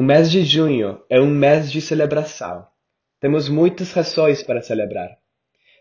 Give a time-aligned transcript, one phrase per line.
[0.00, 2.66] O mês de junho é um mês de celebração.
[3.20, 5.10] Temos muitas razões para celebrar.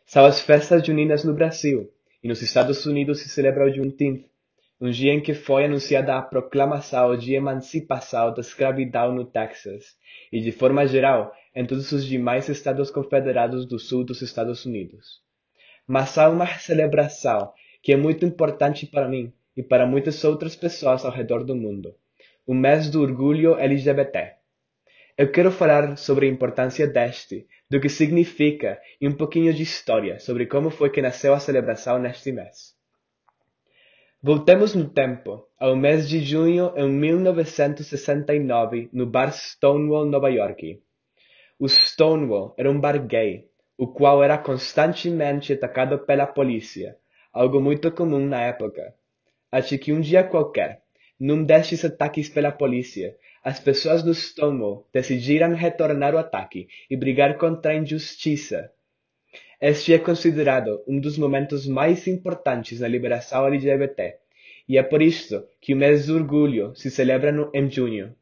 [0.06, 1.90] São as festas juninas no Brasil,
[2.22, 4.26] e nos Estados Unidos se celebra o Juneteenth,
[4.82, 9.96] um dia em que foi anunciada a proclamação de emancipação da escravidão no Texas,
[10.34, 15.22] e de forma geral em todos os demais estados confederados do sul dos Estados Unidos.
[15.88, 21.06] Mas há uma celebração que é muito importante para mim e para muitas outras pessoas
[21.06, 21.96] ao redor do mundo
[22.50, 24.34] o mês do orgulho LGBT.
[25.16, 30.18] Eu quero falar sobre a importância deste, do que significa e um pouquinho de história
[30.18, 32.76] sobre como foi que nasceu a celebração neste mês.
[34.20, 40.82] Voltemos no tempo, ao mês de junho em 1969, no bar Stonewall, Nova York.
[41.60, 46.98] O Stonewall era um bar gay, o qual era constantemente atacado pela polícia,
[47.32, 48.96] algo muito comum na época.
[49.52, 50.82] Acho que um dia qualquer,
[51.20, 57.38] num destes ataques pela polícia, as pessoas do Stonewall decidiram retornar o ataque e brigar
[57.38, 58.72] contra a injustiça.
[59.62, 64.16] Este é considerado um dos momentos mais importantes na liberação LGBT,
[64.68, 68.16] e é por isso que o mês do orgulho se celebra no, em junho.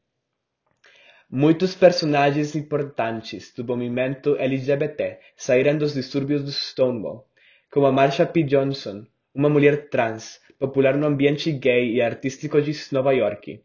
[1.30, 7.28] Muitos personagens importantes do movimento LGBT saíram dos distúrbios do Stonewall,
[7.70, 8.44] como a Marsha P.
[8.44, 9.06] Johnson,
[9.38, 13.62] uma mulher trans popular no ambiente gay e artístico de Nova York,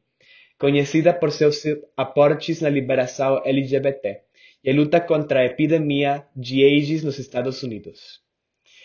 [0.59, 1.63] conhecida por seus
[1.97, 4.21] aportes na liberação LGBT
[4.63, 8.21] e a luta contra a epidemia de AIDS nos Estados Unidos.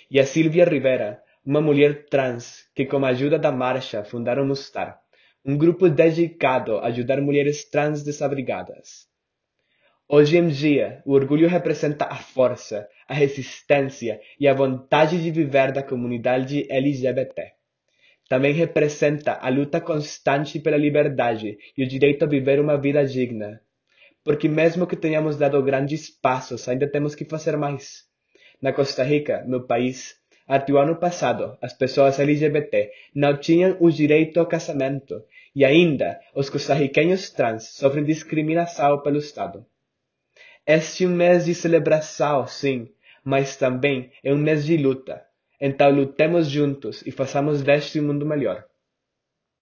[0.09, 4.97] E a Silvia Rivera, uma mulher trans que, com a ajuda da marcha, fundaram Mustar,
[5.43, 9.07] um grupo dedicado a ajudar mulheres trans desabrigadas.
[10.09, 15.73] Hoje em dia, o orgulho representa a força, a resistência e a vontade de viver
[15.73, 17.51] da comunidade LGBT.
[18.29, 23.59] Também representa a luta constante pela liberdade e o direito a viver uma vida digna.
[24.23, 28.05] Porque mesmo que tenhamos dado grandes passos, ainda temos que fazer mais.
[28.61, 30.15] Na Costa Rica, meu país,
[30.47, 35.21] até o ano passado, as pessoas LGBT não tinham o direito ao casamento
[35.53, 39.65] e ainda os costarriquenhos trans sofrem discriminação pelo Estado.
[40.67, 42.89] Este é um mês de celebração, sim,
[43.23, 45.25] mas também é um mês de luta.
[45.61, 48.65] Então lutemos juntos e façamos deste mundo melhor.